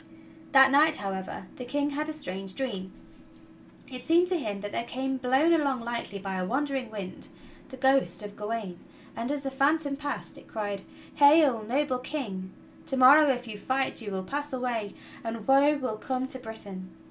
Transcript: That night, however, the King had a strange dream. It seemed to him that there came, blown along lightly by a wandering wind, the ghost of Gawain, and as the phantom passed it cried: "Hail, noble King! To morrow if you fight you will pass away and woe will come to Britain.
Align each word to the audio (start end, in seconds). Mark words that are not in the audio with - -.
That 0.51 0.71
night, 0.71 0.95
however, 0.95 1.45
the 1.57 1.63
King 1.63 1.91
had 1.91 2.09
a 2.09 2.13
strange 2.13 2.55
dream. 2.55 2.91
It 3.87 4.03
seemed 4.03 4.27
to 4.29 4.39
him 4.39 4.61
that 4.61 4.71
there 4.71 4.83
came, 4.83 5.17
blown 5.17 5.53
along 5.53 5.81
lightly 5.81 6.17
by 6.17 6.37
a 6.37 6.45
wandering 6.47 6.89
wind, 6.89 7.27
the 7.69 7.77
ghost 7.77 8.23
of 8.23 8.35
Gawain, 8.35 8.79
and 9.15 9.31
as 9.31 9.43
the 9.43 9.51
phantom 9.51 9.95
passed 9.95 10.39
it 10.39 10.47
cried: 10.47 10.81
"Hail, 11.13 11.61
noble 11.61 11.99
King! 11.99 12.51
To 12.87 12.97
morrow 12.97 13.27
if 13.29 13.47
you 13.47 13.59
fight 13.59 14.01
you 14.01 14.09
will 14.11 14.23
pass 14.23 14.51
away 14.51 14.95
and 15.23 15.47
woe 15.47 15.77
will 15.77 15.97
come 15.97 16.25
to 16.29 16.39
Britain. 16.39 16.89